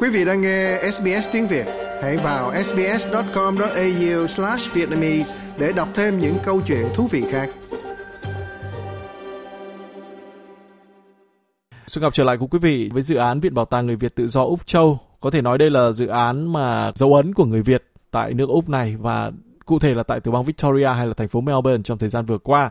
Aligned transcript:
Quý 0.00 0.08
vị 0.08 0.24
đang 0.24 0.42
nghe 0.42 0.78
SBS 0.92 1.28
tiếng 1.32 1.46
Việt, 1.46 1.66
hãy 2.02 2.16
vào 2.16 2.52
sbs.com.au/vietnamese 2.64 5.38
để 5.58 5.72
đọc 5.76 5.88
thêm 5.94 6.18
những 6.18 6.34
câu 6.44 6.60
chuyện 6.66 6.86
thú 6.94 7.06
vị 7.06 7.24
khác. 7.30 7.50
Xin 11.86 12.02
gặp 12.02 12.14
trở 12.14 12.24
lại 12.24 12.36
cùng 12.36 12.48
quý 12.48 12.58
vị 12.58 12.90
với 12.92 13.02
dự 13.02 13.16
án 13.16 13.40
Viện 13.40 13.54
Bảo 13.54 13.64
tàng 13.64 13.86
Người 13.86 13.96
Việt 13.96 14.14
Tự 14.14 14.26
do 14.26 14.44
Úc 14.44 14.66
Châu. 14.66 14.98
Có 15.20 15.30
thể 15.30 15.42
nói 15.42 15.58
đây 15.58 15.70
là 15.70 15.92
dự 15.92 16.06
án 16.06 16.52
mà 16.52 16.92
dấu 16.94 17.14
ấn 17.14 17.34
của 17.34 17.44
người 17.44 17.62
Việt 17.62 17.84
tại 18.10 18.34
nước 18.34 18.48
Úc 18.48 18.68
này 18.68 18.96
và 19.00 19.32
cụ 19.66 19.78
thể 19.78 19.94
là 19.94 20.02
tại 20.02 20.20
tiểu 20.20 20.32
bang 20.32 20.44
Victoria 20.44 20.88
hay 20.88 21.06
là 21.06 21.14
thành 21.14 21.28
phố 21.28 21.40
Melbourne 21.40 21.82
trong 21.84 21.98
thời 21.98 22.08
gian 22.08 22.24
vừa 22.24 22.38
qua. 22.38 22.70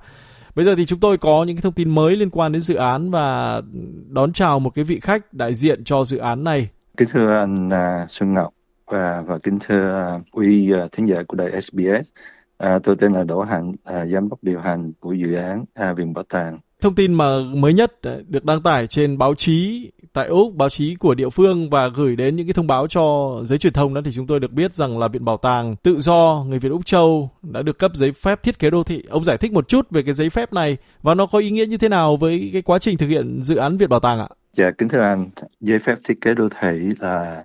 Bây 0.56 0.66
giờ 0.66 0.76
thì 0.76 0.86
chúng 0.86 1.00
tôi 1.00 1.18
có 1.18 1.44
những 1.44 1.56
cái 1.56 1.62
thông 1.62 1.74
tin 1.74 1.96
mới 1.96 2.16
liên 2.16 2.30
quan 2.30 2.52
đến 2.52 2.62
dự 2.62 2.76
án 2.76 3.12
và 3.12 3.62
đón 4.08 4.34
chào 4.34 4.60
một 4.60 4.70
cái 4.70 4.86
vị 4.86 5.00
khách 5.00 5.34
đại 5.34 5.54
diện 5.54 5.84
cho 5.84 6.06
dự 6.06 6.18
án 6.18 6.44
này. 6.44 6.70
Kính 6.98 7.08
thưa 7.12 7.38
anh 7.38 7.68
uh, 7.68 8.12
Xuân 8.12 8.34
Ngọc 8.34 8.54
và 8.86 9.24
và 9.28 9.40
kính 9.44 9.60
thưa 9.60 9.92
à, 9.92 10.20
quý 10.32 10.74
uh, 10.74 10.92
thính 10.92 11.08
giả 11.08 11.24
của 11.28 11.38
đài 11.38 11.62
SBS. 11.62 12.10
À, 12.58 12.80
tôi 12.84 12.96
tên 13.00 13.14
là 13.14 13.24
Đỗ 13.24 13.42
Hạnh, 13.42 13.72
à, 13.84 14.06
giám 14.06 14.30
đốc 14.30 14.44
điều 14.44 14.60
hành 14.60 14.94
của 15.00 15.14
dự 15.14 15.34
án 15.34 15.66
à, 15.74 15.94
Viện 15.94 16.14
Bảo 16.14 16.24
tàng 16.24 16.60
Thông 16.82 16.96
tin 16.96 17.14
mà 17.14 17.40
mới 17.40 17.74
nhất 17.74 17.94
được 18.28 18.46
đăng 18.46 18.64
tải 18.64 18.88
trên 18.88 19.18
báo 19.18 19.36
chí 19.36 19.92
tại 20.14 20.28
Úc, 20.28 20.56
báo 20.56 20.70
chí 20.70 20.96
của 20.96 21.16
địa 21.16 21.30
phương 21.30 21.70
và 21.70 21.88
gửi 21.88 22.16
đến 22.16 22.36
những 22.36 22.48
cái 22.48 22.54
thông 22.54 22.68
báo 22.68 22.88
cho 22.88 23.36
giới 23.44 23.58
truyền 23.58 23.74
thông 23.74 23.94
đó 23.94 24.02
thì 24.06 24.12
chúng 24.12 24.28
tôi 24.28 24.40
được 24.40 24.52
biết 24.52 24.74
rằng 24.74 25.00
là 25.00 25.08
Viện 25.08 25.26
Bảo 25.26 25.38
tàng 25.38 25.76
Tự 25.76 26.00
do 26.00 26.46
người 26.48 26.60
Việt 26.60 26.70
Úc 26.70 26.86
Châu 26.86 27.30
đã 27.42 27.62
được 27.62 27.80
cấp 27.80 27.92
giấy 27.96 28.12
phép 28.12 28.44
thiết 28.44 28.60
kế 28.60 28.70
đô 28.70 28.84
thị. 28.84 29.04
Ông 29.10 29.24
giải 29.24 29.38
thích 29.38 29.52
một 29.52 29.68
chút 29.68 29.92
về 29.92 30.04
cái 30.04 30.14
giấy 30.14 30.30
phép 30.30 30.54
này 30.54 30.78
và 31.02 31.16
nó 31.16 31.26
có 31.26 31.40
ý 31.40 31.52
nghĩa 31.52 31.66
như 31.66 31.78
thế 31.78 31.90
nào 31.90 32.16
với 32.16 32.50
cái 32.54 32.62
quá 32.62 32.80
trình 32.80 32.98
thực 32.98 33.08
hiện 33.08 33.44
dự 33.44 33.56
án 33.56 33.78
Viện 33.78 33.90
Bảo 33.90 34.00
tàng 34.00 34.20
ạ? 34.20 34.28
Dạ, 34.58 34.72
kính 34.72 34.90
thưa 34.90 35.02
anh, 35.02 35.30
giấy 35.60 35.80
phép 35.80 35.96
thiết 36.04 36.22
kế 36.22 36.34
đô 36.34 36.50
thị 36.60 36.90
là 37.00 37.44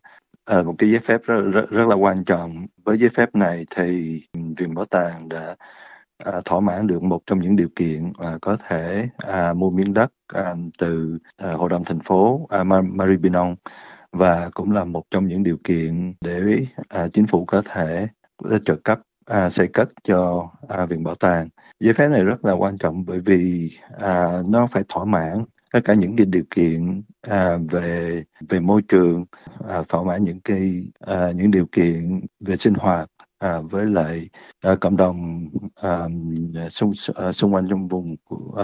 uh, 0.58 0.66
một 0.66 0.74
cái 0.78 0.90
giấy 0.90 0.98
phép 0.98 1.20
rất, 1.24 1.40
rất, 1.40 1.70
rất 1.70 1.88
là 1.88 1.94
quan 1.94 2.24
trọng. 2.24 2.66
Với 2.84 2.98
giấy 2.98 3.10
phép 3.10 3.34
này 3.34 3.64
thì 3.76 4.20
Viện 4.56 4.74
Bảo 4.74 4.84
tàng 4.84 5.28
đã 5.28 5.56
uh, 6.28 6.44
thỏa 6.44 6.60
mãn 6.60 6.86
được 6.86 7.02
một 7.02 7.20
trong 7.26 7.40
những 7.40 7.56
điều 7.56 7.68
kiện 7.76 8.08
uh, 8.08 8.40
có 8.40 8.56
thể 8.68 9.08
uh, 9.28 9.56
mua 9.56 9.70
miếng 9.70 9.94
đất 9.94 10.12
uh, 10.38 10.58
từ 10.78 11.18
uh, 11.44 11.58
hội 11.58 11.68
đồng 11.68 11.84
thành 11.84 12.00
phố 12.00 12.46
à, 12.50 12.60
uh, 12.60 12.66
Marie 12.84 13.16
Binon 13.16 13.54
và 14.12 14.50
cũng 14.54 14.72
là 14.72 14.84
một 14.84 15.02
trong 15.10 15.28
những 15.28 15.42
điều 15.42 15.58
kiện 15.64 16.14
để 16.20 16.66
uh, 17.04 17.12
chính 17.12 17.26
phủ 17.26 17.44
có 17.44 17.62
thể 17.64 18.06
trợ 18.64 18.76
cấp 18.84 19.00
à, 19.26 19.48
xây 19.48 19.68
cất 19.68 19.88
cho 20.02 20.50
à, 20.68 20.86
viện 20.86 21.04
bảo 21.04 21.14
tàng 21.14 21.48
giấy 21.80 21.94
phép 21.94 22.08
này 22.08 22.24
rất 22.24 22.44
là 22.44 22.52
quan 22.52 22.78
trọng 22.78 23.04
bởi 23.04 23.20
vì 23.20 23.70
à, 24.00 24.32
nó 24.48 24.66
phải 24.66 24.82
thỏa 24.88 25.04
mãn 25.04 25.44
tất 25.72 25.80
cả 25.84 25.94
những 25.94 26.16
cái 26.16 26.26
điều 26.26 26.44
kiện 26.50 27.02
à, 27.22 27.58
về 27.70 28.24
về 28.48 28.60
môi 28.60 28.82
trường 28.88 29.24
à, 29.68 29.82
thỏa 29.88 30.02
mãn 30.02 30.24
những 30.24 30.40
cái 30.40 30.86
à, 31.00 31.30
những 31.36 31.50
điều 31.50 31.66
kiện 31.72 32.20
về 32.40 32.56
sinh 32.56 32.74
hoạt 32.74 33.10
à, 33.38 33.60
với 33.60 33.86
lại 33.86 34.28
à, 34.60 34.74
cộng 34.80 34.96
đồng 34.96 35.48
à, 35.82 36.08
xung 36.70 36.92
à, 37.14 37.32
xung 37.32 37.54
quanh 37.54 37.66
trong 37.70 37.88
vùng 37.88 38.16
của 38.24 38.54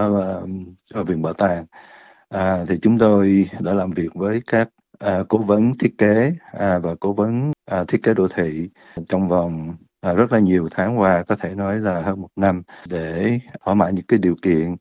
à, 0.94 1.02
viện 1.02 1.22
bảo 1.22 1.32
tàng. 1.32 1.66
À, 2.28 2.64
thì 2.68 2.78
chúng 2.82 2.98
tôi 2.98 3.50
đã 3.60 3.74
làm 3.74 3.90
việc 3.90 4.14
với 4.14 4.42
các 4.46 4.68
à, 4.98 5.22
cố 5.28 5.38
vấn 5.38 5.72
thiết 5.78 5.98
kế 5.98 6.32
à, 6.52 6.78
và 6.78 6.94
cố 7.00 7.12
vấn 7.12 7.52
à, 7.64 7.84
thiết 7.88 8.02
kế 8.02 8.14
đô 8.14 8.28
thị 8.28 8.68
trong 9.08 9.28
vòng 9.28 9.76
à, 10.00 10.14
rất 10.14 10.32
là 10.32 10.38
nhiều 10.38 10.68
tháng 10.70 10.98
qua 10.98 11.22
có 11.22 11.36
thể 11.36 11.54
nói 11.54 11.80
là 11.80 12.02
hơn 12.02 12.20
một 12.20 12.28
năm 12.36 12.62
để 12.90 13.38
thỏa 13.64 13.74
mãn 13.74 13.94
những 13.94 14.06
cái 14.06 14.18
điều 14.18 14.34
kiện 14.42 14.76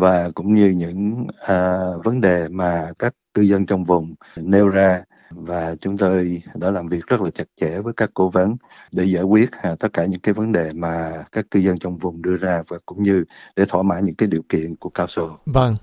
và 0.00 0.30
cũng 0.34 0.54
như 0.54 0.70
những 0.70 1.26
à, 1.40 1.78
vấn 2.04 2.20
đề 2.20 2.48
mà 2.48 2.92
các 2.98 3.14
cư 3.34 3.42
dân 3.42 3.66
trong 3.66 3.84
vùng 3.84 4.14
nêu 4.36 4.68
ra 4.68 5.02
và 5.30 5.74
chúng 5.80 5.98
tôi 5.98 6.42
đã 6.54 6.70
làm 6.70 6.86
việc 6.86 7.06
rất 7.06 7.20
là 7.20 7.30
chặt 7.30 7.44
chẽ 7.60 7.78
với 7.78 7.92
các 7.96 8.10
cố 8.14 8.28
vấn 8.28 8.56
để 8.92 9.04
giải 9.04 9.22
quyết 9.22 9.52
à, 9.52 9.76
tất 9.78 9.92
cả 9.92 10.04
những 10.04 10.20
cái 10.20 10.34
vấn 10.34 10.52
đề 10.52 10.70
mà 10.74 11.24
các 11.32 11.50
cư 11.50 11.60
dân 11.60 11.78
trong 11.78 11.98
vùng 11.98 12.22
đưa 12.22 12.36
ra 12.36 12.62
và 12.68 12.78
cũng 12.86 13.02
như 13.02 13.24
để 13.56 13.64
thỏa 13.68 13.82
mãn 13.82 14.04
những 14.04 14.14
cái 14.14 14.28
điều 14.28 14.42
kiện 14.48 14.76
của 14.76 14.90
cao 14.90 15.08
sổ. 15.08 15.30
Vâng. 15.46 15.76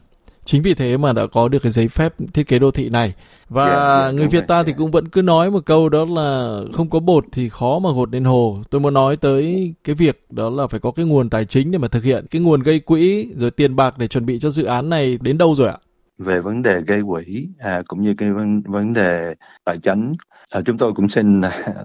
Chính 0.47 0.61
vì 0.61 0.73
thế 0.73 0.97
mà 0.97 1.13
đã 1.13 1.27
có 1.33 1.47
được 1.47 1.59
cái 1.59 1.71
giấy 1.71 1.87
phép 1.87 2.13
thiết 2.33 2.47
kế 2.47 2.59
đô 2.59 2.71
thị 2.71 2.89
này. 2.89 3.13
Và 3.49 3.65
yeah, 3.65 3.77
dạ, 3.77 3.99
yeah, 3.99 4.05
dạ, 4.05 4.11
người 4.11 4.27
Việt 4.27 4.47
ta 4.47 4.63
thì 4.63 4.73
cũng 4.77 4.91
vẫn 4.91 5.07
cứ 5.07 5.21
nói 5.21 5.51
một 5.51 5.65
câu 5.65 5.89
đó 5.89 6.05
là 6.05 6.59
không 6.73 6.89
có 6.89 6.99
bột 6.99 7.25
thì 7.31 7.49
khó 7.49 7.79
mà 7.79 7.89
gột 7.95 8.11
nên 8.11 8.23
hồ. 8.23 8.61
Tôi 8.69 8.81
muốn 8.81 8.93
nói 8.93 9.17
tới 9.17 9.73
cái 9.83 9.95
việc 9.95 10.25
đó 10.29 10.49
là 10.49 10.67
phải 10.67 10.79
có 10.79 10.91
cái 10.91 11.05
nguồn 11.05 11.29
tài 11.29 11.45
chính 11.45 11.71
để 11.71 11.77
mà 11.77 11.87
thực 11.87 12.03
hiện, 12.03 12.25
cái 12.31 12.41
nguồn 12.41 12.63
gây 12.63 12.79
quỹ 12.79 13.27
rồi 13.35 13.51
tiền 13.51 13.75
bạc 13.75 13.97
để 13.97 14.07
chuẩn 14.07 14.25
bị 14.25 14.39
cho 14.39 14.49
dự 14.49 14.63
án 14.63 14.89
này 14.89 15.17
đến 15.21 15.37
đâu 15.37 15.55
rồi 15.55 15.67
ạ? 15.67 15.77
về 16.17 16.39
vấn 16.41 16.61
đề 16.61 16.81
gây 16.81 17.01
quỹ 17.07 17.47
à, 17.59 17.81
cũng 17.87 18.01
như 18.01 18.13
cái 18.17 18.31
vấn, 18.31 18.61
vấn 18.61 18.93
đề 18.93 19.35
tài 19.65 19.77
chính 19.77 20.11
à, 20.51 20.61
chúng 20.65 20.77
tôi 20.77 20.93
cũng 20.93 21.09
xin 21.09 21.41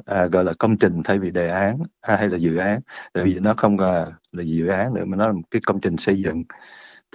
à, 0.06 0.27
gọi 0.27 0.45
là 0.45 0.53
công 0.59 0.77
trình 0.77 1.03
thay 1.05 1.19
vì 1.19 1.31
đề 1.31 1.49
án 1.49 1.78
à, 2.01 2.17
hay 2.17 2.28
là 2.28 2.37
dự 2.37 2.56
án 2.56 2.81
tại 3.12 3.25
vì 3.25 3.34
nó 3.41 3.55
không 3.56 3.78
là, 3.78 4.06
là 4.33 4.43
dự 4.43 4.67
án 4.67 4.95
nữa 4.95 5.05
mà 5.05 5.17
nó 5.17 5.27
là 5.27 5.33
một 5.33 5.43
cái 5.51 5.62
công 5.67 5.81
trình 5.81 5.97
xây 5.97 6.22
dựng 6.22 6.43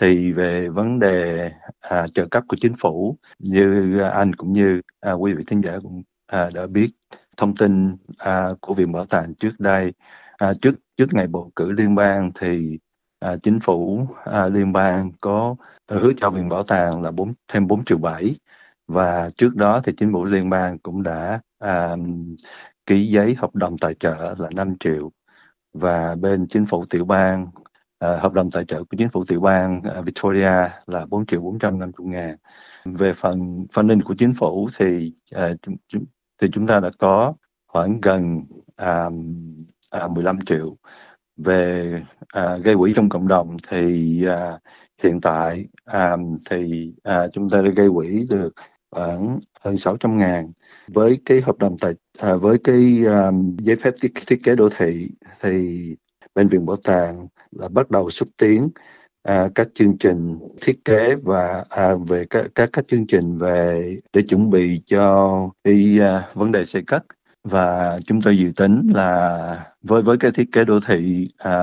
thì 0.01 0.31
về 0.31 0.69
vấn 0.69 0.99
đề 0.99 1.51
à, 1.79 2.07
trợ 2.07 2.27
cấp 2.31 2.43
của 2.47 2.57
chính 2.61 2.73
phủ 2.79 3.17
như 3.39 3.99
à, 3.99 4.09
anh 4.09 4.33
cũng 4.35 4.53
như 4.53 4.81
à, 4.99 5.11
quý 5.13 5.33
vị 5.33 5.43
thính 5.47 5.61
giả 5.65 5.79
cũng 5.83 6.03
à, 6.27 6.49
đã 6.53 6.67
biết 6.67 6.89
thông 7.37 7.55
tin 7.55 7.97
à, 8.17 8.49
của 8.61 8.73
viện 8.73 8.91
bảo 8.91 9.05
tàng 9.05 9.35
trước 9.35 9.53
đây 9.59 9.93
à, 10.37 10.53
trước 10.61 10.75
trước 10.97 11.13
ngày 11.13 11.27
bầu 11.27 11.51
cử 11.55 11.71
liên 11.71 11.95
bang 11.95 12.31
thì 12.39 12.79
à, 13.19 13.35
chính 13.41 13.59
phủ 13.59 14.07
à, 14.25 14.47
liên 14.49 14.73
bang 14.73 15.11
có 15.21 15.55
hứa 15.91 16.11
cho 16.17 16.29
viện 16.29 16.49
bảo 16.49 16.63
tàng 16.63 17.01
là 17.01 17.11
bốn 17.11 17.33
thêm 17.47 17.67
4 17.67 17.85
triệu 17.85 17.97
7 17.97 18.35
và 18.87 19.29
trước 19.37 19.55
đó 19.55 19.81
thì 19.83 19.93
chính 19.97 20.13
phủ 20.13 20.25
liên 20.25 20.49
bang 20.49 20.79
cũng 20.79 21.03
đã 21.03 21.41
à, 21.59 21.95
ký 22.85 23.07
giấy 23.07 23.35
hợp 23.37 23.55
đồng 23.55 23.77
tài 23.77 23.93
trợ 23.93 24.35
là 24.39 24.49
5 24.55 24.75
triệu. 24.79 25.11
Và 25.73 26.15
bên 26.15 26.47
chính 26.47 26.65
phủ 26.65 26.85
tiểu 26.85 27.05
bang 27.05 27.47
Ờ, 27.99 28.17
hợp 28.17 28.33
đồng 28.33 28.51
tài 28.51 28.65
trợ 28.65 28.83
của 28.83 28.97
chính 28.97 29.09
phủ 29.09 29.23
tiểu 29.27 29.39
bang 29.39 29.81
ờ, 29.83 30.01
Victoria 30.01 30.51
là 30.85 31.05
4 31.09 31.25
triệu 31.25 31.41
450 31.41 32.07
ngàn. 32.07 32.35
Về 32.85 33.13
phần 33.13 33.65
funding 33.73 34.01
của 34.05 34.15
chính 34.17 34.33
phủ 34.33 34.69
thì 34.77 35.13
ờ, 35.31 35.55
chúng 35.61 36.05
thì 36.41 36.47
chúng 36.51 36.67
ta 36.67 36.79
đã 36.79 36.89
có 36.97 37.33
khoảng 37.67 38.01
gần 38.01 38.41
15 40.09 40.39
triệu. 40.45 40.77
Về 41.37 42.03
gây 42.63 42.75
quỹ 42.75 42.93
trong 42.95 43.09
cộng 43.09 43.27
đồng 43.27 43.57
thì 43.69 44.19
hiện 45.03 45.21
tại 45.21 45.65
thì 46.49 46.93
chúng 47.33 47.49
ta 47.49 47.61
đã 47.61 47.69
gây 47.69 47.89
quỹ 47.95 48.27
được 48.29 48.53
khoảng 48.91 49.39
hơn 49.61 49.77
600 49.77 50.17
ngàn. 50.17 50.51
Với 50.87 51.19
cái 51.25 51.41
hợp 51.41 51.57
đồng 51.57 51.77
tài 51.81 51.93
à, 52.19 52.35
với 52.35 52.57
cái 52.63 53.03
um, 53.05 53.57
giấy 53.57 53.75
phép 53.75 53.93
thiết, 54.01 54.11
thiết 54.27 54.39
kế 54.43 54.55
đô 54.55 54.69
thị 54.77 55.09
thì 55.41 55.95
bệnh 56.37 56.47
viện 56.47 56.65
bảo 56.65 56.77
tàng 56.77 57.27
là 57.51 57.67
bắt 57.67 57.91
đầu 57.91 58.09
xúc 58.09 58.29
tiến 58.37 58.69
à, 59.23 59.49
các 59.55 59.67
chương 59.73 59.97
trình 59.97 60.39
thiết 60.61 60.85
kế 60.85 61.15
và 61.15 61.65
à, 61.69 61.95
về 62.07 62.25
các, 62.29 62.45
các 62.55 62.69
các 62.73 62.87
chương 62.87 63.07
trình 63.07 63.37
về 63.37 63.97
để 64.13 64.21
chuẩn 64.21 64.49
bị 64.49 64.81
cho 64.85 65.39
cái 65.63 65.99
à, 66.01 66.29
vấn 66.33 66.51
đề 66.51 66.65
xây 66.65 66.83
cất. 66.87 67.03
Và 67.43 67.99
chúng 68.05 68.21
tôi 68.21 68.37
dự 68.37 68.51
tính 68.55 68.91
là 68.93 69.65
với 69.81 70.01
với 70.01 70.17
cái 70.17 70.31
thiết 70.31 70.51
kế 70.51 70.65
đô 70.65 70.79
thị 70.87 71.27
à, 71.37 71.53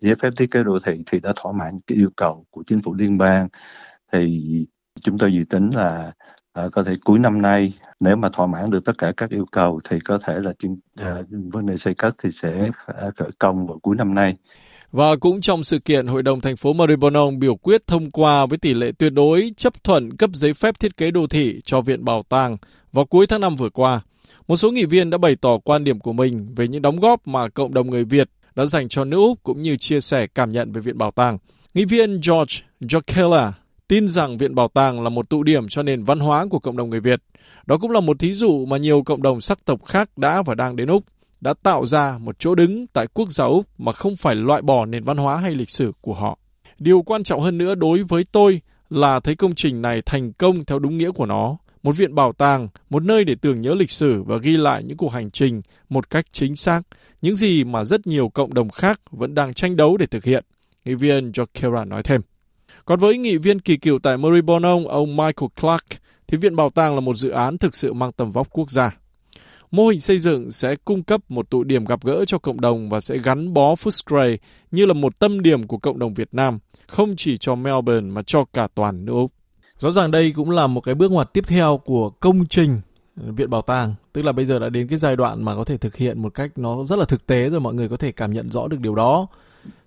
giấy 0.00 0.14
phép 0.14 0.32
thiết 0.36 0.50
kế 0.50 0.64
đô 0.64 0.78
thị 0.86 1.02
thì 1.06 1.20
đã 1.20 1.32
thỏa 1.36 1.52
mãn 1.52 1.80
cái 1.86 1.98
yêu 1.98 2.10
cầu 2.16 2.44
của 2.50 2.62
chính 2.66 2.82
phủ 2.82 2.94
liên 2.94 3.18
bang. 3.18 3.48
Thì 4.12 4.50
chúng 5.00 5.18
tôi 5.18 5.32
dự 5.34 5.44
tính 5.50 5.70
là 5.74 6.12
à, 6.56 6.68
có 6.72 6.82
thể 6.82 6.92
cuối 7.04 7.18
năm 7.18 7.42
nay 7.42 7.72
nếu 8.00 8.16
mà 8.16 8.28
thỏa 8.28 8.46
mãn 8.46 8.70
được 8.70 8.84
tất 8.84 8.98
cả 8.98 9.12
các 9.16 9.30
yêu 9.30 9.46
cầu 9.52 9.80
thì 9.90 10.00
có 10.00 10.18
thể 10.26 10.34
là 10.42 10.52
à, 10.96 11.22
vấn 11.30 11.66
đề 11.66 11.76
xây 11.76 11.94
cất 11.94 12.14
thì 12.22 12.30
sẽ 12.32 12.70
à, 12.86 13.10
khởi 13.16 13.30
công 13.38 13.66
vào 13.66 13.78
cuối 13.78 13.96
năm 13.96 14.14
nay. 14.14 14.36
Và 14.92 15.16
cũng 15.20 15.40
trong 15.40 15.64
sự 15.64 15.78
kiện, 15.78 16.06
Hội 16.06 16.22
đồng 16.22 16.40
thành 16.40 16.56
phố 16.56 16.72
Maribyrnong 16.72 17.38
biểu 17.38 17.56
quyết 17.56 17.86
thông 17.86 18.10
qua 18.10 18.46
với 18.46 18.58
tỷ 18.58 18.74
lệ 18.74 18.92
tuyệt 18.98 19.12
đối 19.12 19.52
chấp 19.56 19.84
thuận 19.84 20.16
cấp 20.16 20.30
giấy 20.34 20.54
phép 20.54 20.80
thiết 20.80 20.96
kế 20.96 21.10
đô 21.10 21.26
thị 21.26 21.60
cho 21.64 21.80
Viện 21.80 22.04
Bảo 22.04 22.22
tàng 22.28 22.56
vào 22.92 23.04
cuối 23.04 23.26
tháng 23.26 23.40
5 23.40 23.56
vừa 23.56 23.70
qua. 23.70 24.00
Một 24.48 24.56
số 24.56 24.70
nghị 24.70 24.84
viên 24.84 25.10
đã 25.10 25.18
bày 25.18 25.36
tỏ 25.36 25.58
quan 25.64 25.84
điểm 25.84 26.00
của 26.00 26.12
mình 26.12 26.54
về 26.56 26.68
những 26.68 26.82
đóng 26.82 27.00
góp 27.00 27.26
mà 27.26 27.48
cộng 27.48 27.74
đồng 27.74 27.90
người 27.90 28.04
Việt 28.04 28.30
đã 28.54 28.66
dành 28.66 28.88
cho 28.88 29.04
nước 29.04 29.16
Úc 29.16 29.42
cũng 29.42 29.62
như 29.62 29.76
chia 29.76 30.00
sẻ 30.00 30.26
cảm 30.26 30.52
nhận 30.52 30.72
về 30.72 30.80
Viện 30.80 30.98
Bảo 30.98 31.10
tàng. 31.10 31.38
Nghị 31.74 31.84
viên 31.84 32.10
George 32.10 32.54
Jokela 32.80 33.52
tin 33.88 34.08
rằng 34.08 34.38
Viện 34.38 34.54
Bảo 34.54 34.68
tàng 34.68 35.02
là 35.02 35.10
một 35.10 35.28
tụ 35.28 35.42
điểm 35.42 35.68
cho 35.68 35.82
nền 35.82 36.02
văn 36.02 36.18
hóa 36.18 36.46
của 36.50 36.58
cộng 36.58 36.76
đồng 36.76 36.90
người 36.90 37.00
Việt. 37.00 37.22
Đó 37.66 37.78
cũng 37.78 37.90
là 37.90 38.00
một 38.00 38.18
thí 38.18 38.34
dụ 38.34 38.66
mà 38.66 38.76
nhiều 38.76 39.02
cộng 39.02 39.22
đồng 39.22 39.40
sắc 39.40 39.64
tộc 39.64 39.84
khác 39.84 40.18
đã 40.18 40.42
và 40.42 40.54
đang 40.54 40.76
đến 40.76 40.88
Úc, 40.88 41.04
đã 41.40 41.54
tạo 41.62 41.86
ra 41.86 42.18
một 42.18 42.38
chỗ 42.38 42.54
đứng 42.54 42.86
tại 42.86 43.06
quốc 43.14 43.30
gia 43.30 43.44
Úc 43.44 43.66
mà 43.78 43.92
không 43.92 44.16
phải 44.16 44.34
loại 44.34 44.62
bỏ 44.62 44.86
nền 44.86 45.04
văn 45.04 45.16
hóa 45.16 45.36
hay 45.36 45.54
lịch 45.54 45.70
sử 45.70 45.92
của 46.00 46.14
họ. 46.14 46.38
Điều 46.78 47.02
quan 47.02 47.22
trọng 47.22 47.40
hơn 47.40 47.58
nữa 47.58 47.74
đối 47.74 48.02
với 48.02 48.24
tôi 48.32 48.60
là 48.90 49.20
thấy 49.20 49.36
công 49.36 49.54
trình 49.54 49.82
này 49.82 50.02
thành 50.02 50.32
công 50.32 50.64
theo 50.64 50.78
đúng 50.78 50.98
nghĩa 50.98 51.10
của 51.10 51.26
nó 51.26 51.56
một 51.86 51.96
viện 51.96 52.14
bảo 52.14 52.32
tàng, 52.32 52.68
một 52.90 53.02
nơi 53.02 53.24
để 53.24 53.34
tưởng 53.40 53.60
nhớ 53.60 53.74
lịch 53.74 53.90
sử 53.90 54.22
và 54.22 54.36
ghi 54.36 54.56
lại 54.56 54.84
những 54.84 54.96
cuộc 54.96 55.08
hành 55.08 55.30
trình 55.30 55.62
một 55.88 56.10
cách 56.10 56.24
chính 56.32 56.56
xác, 56.56 56.82
những 57.22 57.36
gì 57.36 57.64
mà 57.64 57.84
rất 57.84 58.06
nhiều 58.06 58.28
cộng 58.28 58.54
đồng 58.54 58.70
khác 58.70 59.00
vẫn 59.10 59.34
đang 59.34 59.54
tranh 59.54 59.76
đấu 59.76 59.96
để 59.96 60.06
thực 60.06 60.24
hiện, 60.24 60.44
nghị 60.84 60.94
viên 60.94 61.30
Jokera 61.30 61.88
nói 61.88 62.02
thêm. 62.02 62.20
Còn 62.84 62.98
với 62.98 63.18
nghị 63.18 63.36
viên 63.36 63.60
kỳ 63.60 63.76
cựu 63.76 63.98
tại 63.98 64.16
Maribyrnong, 64.16 64.88
ông 64.88 65.16
Michael 65.16 65.48
Clark, 65.60 65.84
thì 66.28 66.38
Viện 66.38 66.56
Bảo 66.56 66.70
tàng 66.70 66.94
là 66.94 67.00
một 67.00 67.14
dự 67.16 67.30
án 67.30 67.58
thực 67.58 67.74
sự 67.74 67.92
mang 67.92 68.12
tầm 68.12 68.30
vóc 68.30 68.48
quốc 68.50 68.70
gia. 68.70 68.96
Mô 69.70 69.88
hình 69.88 70.00
xây 70.00 70.18
dựng 70.18 70.50
sẽ 70.50 70.76
cung 70.76 71.02
cấp 71.02 71.20
một 71.28 71.50
tụ 71.50 71.64
điểm 71.64 71.84
gặp 71.84 72.04
gỡ 72.04 72.24
cho 72.26 72.38
cộng 72.38 72.60
đồng 72.60 72.88
và 72.88 73.00
sẽ 73.00 73.18
gắn 73.18 73.54
bó 73.54 73.74
Footscray 73.74 74.36
như 74.70 74.86
là 74.86 74.92
một 74.92 75.18
tâm 75.18 75.42
điểm 75.42 75.66
của 75.66 75.78
cộng 75.78 75.98
đồng 75.98 76.14
Việt 76.14 76.28
Nam, 76.32 76.58
không 76.86 77.14
chỉ 77.16 77.38
cho 77.38 77.54
Melbourne 77.54 78.10
mà 78.10 78.22
cho 78.22 78.44
cả 78.52 78.68
toàn 78.74 79.04
nước 79.04 79.12
Úc. 79.12 79.32
Rõ 79.78 79.90
ràng 79.90 80.10
đây 80.10 80.32
cũng 80.36 80.50
là 80.50 80.66
một 80.66 80.80
cái 80.80 80.94
bước 80.94 81.12
ngoặt 81.12 81.32
tiếp 81.32 81.44
theo 81.46 81.80
của 81.84 82.10
công 82.10 82.46
trình 82.46 82.80
Viện 83.16 83.50
Bảo 83.50 83.62
tàng, 83.62 83.94
tức 84.12 84.22
là 84.22 84.32
bây 84.32 84.46
giờ 84.46 84.58
đã 84.58 84.68
đến 84.68 84.88
cái 84.88 84.98
giai 84.98 85.16
đoạn 85.16 85.44
mà 85.44 85.54
có 85.54 85.64
thể 85.64 85.76
thực 85.76 85.96
hiện 85.96 86.22
một 86.22 86.34
cách 86.34 86.58
nó 86.58 86.84
rất 86.84 86.98
là 86.98 87.04
thực 87.04 87.26
tế 87.26 87.48
rồi 87.50 87.60
mọi 87.60 87.74
người 87.74 87.88
có 87.88 87.96
thể 87.96 88.12
cảm 88.12 88.32
nhận 88.32 88.50
rõ 88.50 88.68
được 88.68 88.80
điều 88.80 88.94
đó. 88.94 89.26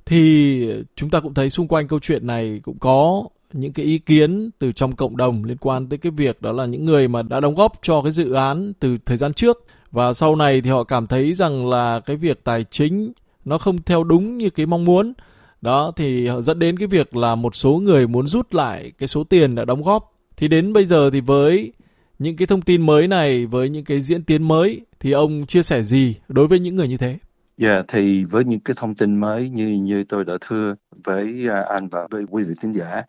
Thì 0.09 0.65
chúng 0.95 1.09
ta 1.09 1.19
cũng 1.19 1.33
thấy 1.33 1.49
xung 1.49 1.67
quanh 1.67 1.87
câu 1.87 1.99
chuyện 1.99 2.27
này 2.27 2.59
cũng 2.63 2.79
có 2.79 3.23
những 3.53 3.73
cái 3.73 3.85
ý 3.85 3.97
kiến 3.97 4.49
từ 4.59 4.71
trong 4.71 4.95
cộng 4.95 5.17
đồng 5.17 5.43
liên 5.43 5.57
quan 5.57 5.89
tới 5.89 5.97
cái 5.97 6.11
việc 6.11 6.41
đó 6.41 6.51
là 6.51 6.65
những 6.65 6.85
người 6.85 7.07
mà 7.07 7.21
đã 7.21 7.39
đóng 7.39 7.55
góp 7.55 7.73
cho 7.81 8.01
cái 8.01 8.11
dự 8.11 8.33
án 8.33 8.73
từ 8.79 8.97
thời 9.05 9.17
gian 9.17 9.33
trước. 9.33 9.65
Và 9.91 10.13
sau 10.13 10.35
này 10.35 10.61
thì 10.61 10.69
họ 10.69 10.83
cảm 10.83 11.07
thấy 11.07 11.33
rằng 11.33 11.69
là 11.69 11.99
cái 11.99 12.15
việc 12.15 12.43
tài 12.43 12.65
chính 12.71 13.11
nó 13.45 13.57
không 13.57 13.77
theo 13.81 14.03
đúng 14.03 14.37
như 14.37 14.49
cái 14.49 14.65
mong 14.65 14.85
muốn. 14.85 15.13
Đó, 15.61 15.91
thì 15.95 16.27
họ 16.27 16.41
dẫn 16.41 16.59
đến 16.59 16.79
cái 16.79 16.87
việc 16.87 17.15
là 17.15 17.35
một 17.35 17.55
số 17.55 17.71
người 17.71 18.07
muốn 18.07 18.27
rút 18.27 18.53
lại 18.53 18.91
cái 18.97 19.07
số 19.07 19.23
tiền 19.23 19.55
đã 19.55 19.65
đóng 19.65 19.83
góp. 19.83 20.13
Thì 20.37 20.47
đến 20.47 20.73
bây 20.73 20.85
giờ 20.85 21.09
thì 21.13 21.21
với 21.21 21.73
những 22.19 22.35
cái 22.35 22.47
thông 22.47 22.61
tin 22.61 22.81
mới 22.81 23.07
này, 23.07 23.45
với 23.45 23.69
những 23.69 23.85
cái 23.85 24.01
diễn 24.01 24.23
tiến 24.23 24.43
mới, 24.43 24.81
thì 24.99 25.11
ông 25.11 25.45
chia 25.45 25.63
sẻ 25.63 25.83
gì 25.83 26.15
đối 26.27 26.47
với 26.47 26.59
những 26.59 26.75
người 26.75 26.87
như 26.87 26.97
thế? 26.97 27.17
Yeah, 27.61 27.85
thì 27.87 28.23
với 28.23 28.45
những 28.45 28.59
cái 28.59 28.75
thông 28.77 28.95
tin 28.95 29.19
mới 29.19 29.49
như 29.49 29.67
như 29.67 30.03
tôi 30.03 30.25
đã 30.25 30.33
thưa 30.41 30.75
với 31.03 31.47
à, 31.49 31.61
anh 31.69 31.87
và 31.89 32.07
với 32.11 32.25
quý 32.29 32.43
vị 32.43 32.53
khán 32.61 32.71
giả 32.71 33.03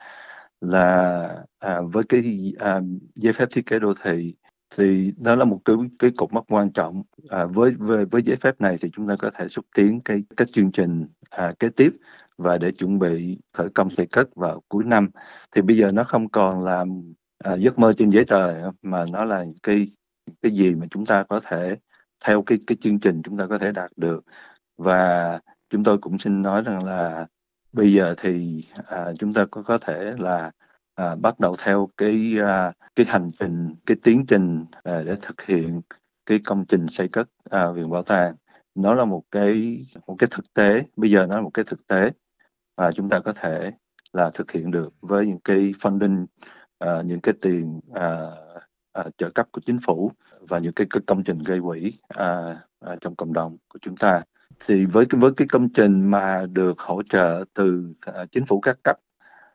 là 0.61 1.29
à, 1.59 1.81
với 1.93 2.05
cái 2.09 2.53
à, 2.59 2.81
giấy 3.15 3.33
phép 3.33 3.49
thiết 3.51 3.67
kế 3.67 3.79
đô 3.79 3.95
thị 4.03 4.35
thì 4.77 5.13
đó 5.17 5.37
là 5.37 5.45
một 5.45 5.61
cái 5.65 5.77
cái 5.99 6.11
cột 6.17 6.33
mốc 6.33 6.45
quan 6.49 6.73
trọng. 6.73 7.03
À, 7.29 7.45
với, 7.45 7.71
với 7.79 8.05
với 8.05 8.23
giấy 8.23 8.37
phép 8.37 8.61
này 8.61 8.77
thì 8.81 8.91
chúng 8.93 9.09
ta 9.09 9.17
có 9.17 9.31
thể 9.35 9.49
xúc 9.49 9.65
tiến 9.77 10.01
cái 10.05 10.25
các 10.37 10.49
chương 10.53 10.73
trình 10.73 11.07
à, 11.31 11.53
kế 11.59 11.69
tiếp 11.69 11.93
và 12.39 12.59
để 12.59 12.73
chuẩn 12.73 12.99
bị 12.99 13.39
khởi 13.55 13.69
công 13.75 13.91
xây 13.91 14.07
cất 14.07 14.29
vào 14.37 14.63
cuối 14.69 14.85
năm. 14.85 15.11
Thì 15.53 15.63
bây 15.63 15.77
giờ 15.77 15.89
nó 15.93 16.05
không 16.05 16.29
còn 16.29 16.65
là 16.65 16.85
à, 17.45 17.55
giấc 17.55 17.79
mơ 17.79 17.93
trên 17.93 18.11
giấy 18.11 18.25
tờ 18.25 18.71
mà 18.83 19.05
nó 19.13 19.25
là 19.25 19.45
cái 19.63 19.89
cái 20.43 20.53
gì 20.53 20.75
mà 20.75 20.87
chúng 20.91 21.07
ta 21.07 21.25
có 21.29 21.41
thể 21.45 21.77
theo 22.25 22.43
cái 22.43 22.59
cái 22.67 22.77
chương 22.81 23.01
trình 23.01 23.23
chúng 23.25 23.37
ta 23.37 23.47
có 23.47 23.59
thể 23.59 23.73
đạt 23.73 23.91
được. 23.97 24.25
Và 24.79 25.41
chúng 25.71 25.85
tôi 25.85 25.99
cũng 25.99 26.19
xin 26.19 26.43
nói 26.43 26.63
rằng 26.65 26.85
là 26.85 27.27
bây 27.73 27.93
giờ 27.93 28.15
thì 28.19 28.65
à, 28.87 29.13
chúng 29.19 29.33
ta 29.33 29.47
có 29.51 29.63
có 29.63 29.79
thể 29.79 30.15
là 30.19 30.51
à, 30.95 31.15
bắt 31.15 31.41
đầu 31.41 31.57
theo 31.65 31.89
cái 31.97 32.37
à, 32.41 32.73
cái 32.95 33.07
hành 33.07 33.29
trình 33.41 33.75
cái 33.87 33.97
tiến 34.03 34.25
trình 34.29 34.65
à, 34.83 35.03
để 35.07 35.17
thực 35.23 35.43
hiện 35.43 35.81
cái 36.27 36.41
công 36.45 36.65
trình 36.67 36.89
xây 36.89 37.09
cất 37.09 37.29
à, 37.51 37.71
viện 37.71 37.91
bảo 37.91 38.03
tàng. 38.03 38.35
Nó 38.75 38.95
là 38.95 39.05
một 39.05 39.23
cái 39.31 39.85
một 40.07 40.17
cái 40.19 40.29
thực 40.31 40.55
tế 40.55 40.83
bây 40.97 41.11
giờ 41.11 41.27
nó 41.27 41.37
là 41.37 41.43
một 41.43 41.51
cái 41.55 41.65
thực 41.65 41.87
tế 41.87 42.11
và 42.77 42.93
chúng 42.93 43.09
ta 43.09 43.21
có 43.21 43.33
thể 43.33 43.73
là 44.13 44.31
thực 44.35 44.51
hiện 44.51 44.71
được 44.71 44.93
với 45.01 45.27
những 45.27 45.41
cái 45.41 45.59
funding 45.59 46.27
à, 46.79 47.03
những 47.05 47.21
cái 47.21 47.35
tiền 47.41 47.81
à, 47.95 48.31
à, 48.93 49.05
trợ 49.19 49.31
cấp 49.31 49.49
của 49.53 49.61
chính 49.67 49.79
phủ 49.87 50.13
và 50.49 50.59
những 50.59 50.73
cái, 50.73 50.87
cái 50.91 51.01
công 51.07 51.25
trình 51.25 51.39
gây 51.39 51.59
quỹ 51.61 51.93
à, 52.09 52.57
à, 52.81 52.97
trong 53.01 53.17
cộng 53.17 53.33
đồng 53.33 53.57
của 53.69 53.79
chúng 53.83 53.97
ta. 53.97 54.23
Thì 54.67 54.85
với 54.85 55.07
cái 55.07 55.21
với 55.21 55.31
cái 55.37 55.49
công 55.49 55.69
trình 55.69 56.11
mà 56.11 56.47
được 56.53 56.81
hỗ 56.81 57.03
trợ 57.03 57.45
từ 57.55 57.95
à, 58.01 58.25
chính 58.33 58.47
phủ 58.47 58.61
các 58.61 58.77
cấp 58.85 58.97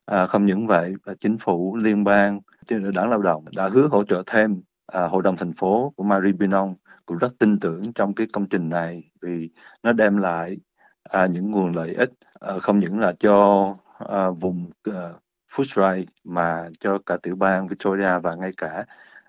À, 0.05 0.25
không 0.25 0.45
những 0.45 0.67
vậy, 0.67 0.93
à, 1.05 1.13
chính 1.19 1.37
phủ 1.37 1.75
liên 1.75 2.03
bang, 2.03 2.41
đảng 2.69 3.09
lao 3.09 3.21
động 3.21 3.45
đã 3.55 3.69
hứa 3.69 3.87
hỗ 3.87 4.03
trợ 4.03 4.23
thêm 4.25 4.61
à, 4.87 5.07
hội 5.07 5.23
đồng 5.23 5.37
thành 5.37 5.53
phố 5.53 5.93
của 5.95 6.03
Maribyrnong 6.03 6.75
cũng 7.05 7.17
rất 7.17 7.33
tin 7.39 7.59
tưởng 7.59 7.93
trong 7.93 8.13
cái 8.15 8.27
công 8.33 8.49
trình 8.49 8.69
này 8.69 9.11
vì 9.21 9.49
nó 9.83 9.93
đem 9.93 10.17
lại 10.17 10.57
à, 11.03 11.25
những 11.25 11.51
nguồn 11.51 11.75
lợi 11.75 11.93
ích 11.93 12.11
à, 12.39 12.59
không 12.61 12.79
những 12.79 12.99
là 12.99 13.13
cho 13.19 13.75
à, 14.09 14.29
vùng 14.29 14.71
à, 14.83 15.09
Footscray 15.51 16.05
mà 16.23 16.69
cho 16.79 16.97
cả 17.05 17.17
tiểu 17.23 17.35
bang 17.35 17.67
Victoria 17.67 18.19
và 18.23 18.35
ngay 18.35 18.51
cả 18.57 18.85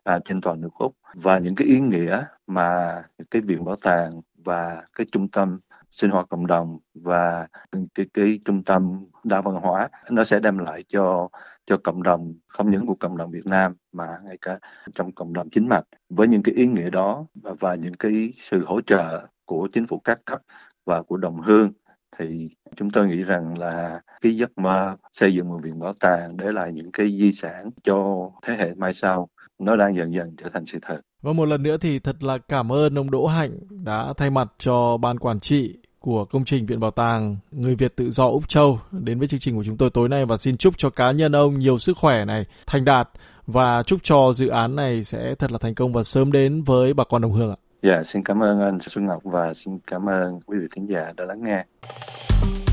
à, 0.07 0.19
trên 0.25 0.41
toàn 0.41 0.61
nước 0.61 0.75
Úc. 0.79 0.97
Và 1.15 1.39
những 1.39 1.55
cái 1.55 1.69
ý 1.69 1.81
nghĩa 1.81 2.25
mà 2.47 3.03
cái 3.31 3.43
viện 3.43 3.65
bảo 3.65 3.77
tàng 3.83 4.11
và 4.45 4.85
cái 4.95 5.07
trung 5.13 5.29
tâm 5.29 5.61
sinh 5.91 6.11
hoạt 6.11 6.29
cộng 6.29 6.47
đồng 6.47 6.79
và 6.95 7.47
cái 7.95 8.07
cái 8.15 8.41
trung 8.45 8.65
tâm 8.65 9.05
đa 9.25 9.41
văn 9.41 9.55
hóa 9.55 9.89
nó 10.11 10.25
sẽ 10.25 10.41
đem 10.41 10.59
lại 10.59 10.83
cho 10.89 11.29
cho 11.67 11.77
cộng 11.85 12.03
đồng 12.03 12.35
không 12.47 12.71
những 12.71 12.87
của 12.87 12.95
cộng 12.95 13.17
đồng 13.17 13.31
Việt 13.31 13.47
Nam 13.47 13.77
mà 13.93 14.19
ngay 14.25 14.39
cả 14.41 14.59
trong 14.95 15.13
cộng 15.13 15.33
đồng 15.33 15.51
chính 15.51 15.69
mạch. 15.69 15.85
Với 16.09 16.29
những 16.29 16.43
cái 16.43 16.55
ý 16.55 16.67
nghĩa 16.67 16.91
đó 16.91 17.27
và, 17.35 17.53
và 17.61 17.75
những 17.75 17.95
cái 17.95 18.33
sự 18.37 18.65
hỗ 18.67 18.81
trợ 18.81 19.27
của 19.45 19.69
chính 19.73 19.87
phủ 19.87 19.99
các 19.99 20.21
cấp 20.25 20.43
và 20.85 21.03
của 21.03 21.17
đồng 21.17 21.41
hương 21.41 21.73
thì 22.19 22.49
chúng 22.77 22.91
tôi 22.91 23.07
nghĩ 23.09 23.23
rằng 23.23 23.59
là 23.59 24.01
cái 24.21 24.37
giấc 24.37 24.59
mơ 24.59 24.97
xây 25.13 25.35
dựng 25.35 25.49
một 25.49 25.59
viện 25.63 25.79
bảo 25.79 25.93
tàng 26.01 26.37
để 26.37 26.53
lại 26.53 26.73
những 26.73 26.93
cái 26.93 27.07
di 27.07 27.33
sản 27.33 27.71
cho 27.85 28.31
thế 28.43 28.57
hệ 28.57 28.75
mai 28.75 28.95
sau 28.95 29.29
nó 29.59 29.77
đang 29.77 29.97
dần 29.97 30.15
dần 30.15 30.35
trở 30.37 30.49
thành 30.49 30.67
sự 30.67 30.79
thật. 30.83 31.01
Và 31.23 31.33
một 31.33 31.45
lần 31.45 31.63
nữa 31.63 31.77
thì 31.81 31.99
thật 31.99 32.23
là 32.23 32.39
cảm 32.39 32.73
ơn 32.73 32.99
ông 32.99 33.11
Đỗ 33.11 33.27
Hạnh 33.27 33.51
đã 33.71 34.13
thay 34.17 34.31
mặt 34.31 34.53
cho 34.59 34.97
ban 34.97 35.19
quản 35.19 35.41
trị 35.41 35.75
của 35.99 36.25
công 36.25 36.45
trình 36.45 36.67
Viện 36.67 36.81
Bảo 36.81 36.91
tàng 36.91 37.37
Người 37.51 37.75
Việt 37.75 37.97
Tự 37.97 38.11
do 38.11 38.27
Úc 38.27 38.49
Châu 38.49 38.81
đến 38.93 39.19
với 39.19 39.29
chương 39.29 39.41
trình 39.41 39.57
của 39.57 39.65
chúng 39.65 39.77
tôi 39.77 39.91
tối 39.91 40.09
nay 40.09 40.27
và 40.27 40.37
xin 40.37 40.57
chúc 40.57 40.79
cho 40.79 40.91
cá 40.91 41.11
nhân 41.11 41.33
ông 41.37 41.59
nhiều 41.59 41.79
sức 41.79 41.97
khỏe 41.97 42.25
này, 42.25 42.45
thành 42.67 42.85
đạt 42.85 43.09
và 43.47 43.83
chúc 43.83 44.01
cho 44.03 44.33
dự 44.33 44.49
án 44.49 44.77
này 44.77 45.05
sẽ 45.05 45.35
thật 45.35 45.53
là 45.53 45.59
thành 45.59 45.75
công 45.75 45.93
và 45.93 46.05
sớm 46.05 46.33
đến 46.33 46.63
với 46.63 46.95
bà 46.95 47.05
con 47.05 47.23
đồng 47.23 47.33
hương 47.33 47.51
ạ. 47.51 47.57
Dạ, 47.83 48.03
xin 48.03 48.23
cảm 48.23 48.43
ơn 48.43 48.61
anh 48.61 48.79
Xuân 48.81 49.07
Ngọc 49.07 49.25
và 49.25 49.55
xin 49.55 49.79
cảm 49.87 50.09
ơn 50.09 50.41
quý 50.47 50.59
vị 50.61 50.67
thính 50.75 50.87
giả 50.87 51.13
đã 51.17 51.25
lắng 51.25 51.43
nghe. 51.43 51.65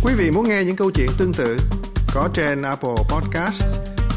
Quý 0.03 0.13
vị 0.17 0.31
muốn 0.31 0.49
nghe 0.49 0.63
những 0.63 0.75
câu 0.75 0.91
chuyện 0.91 1.09
tương 1.17 1.33
tự 1.33 1.57
có 2.13 2.29
trên 2.33 2.61
Apple 2.61 2.95
Podcast, 3.09 3.63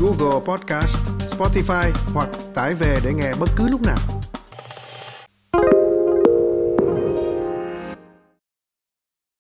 Google 0.01 0.47
Podcast, 0.47 0.97
Spotify 1.31 1.91
hoặc 2.15 2.29
tải 2.55 2.75
về 2.75 2.99
để 3.05 3.13
nghe 3.15 3.35
bất 3.41 3.49
cứ 3.57 3.69
lúc 3.69 3.81
nào. 3.87 4.16